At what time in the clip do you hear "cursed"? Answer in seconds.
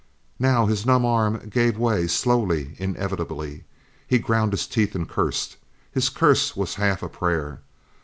5.07-5.57